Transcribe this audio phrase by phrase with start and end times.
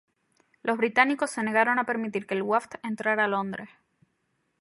[0.63, 3.69] Los británicos se negaron a permitir que el Wafd entrara a Londres.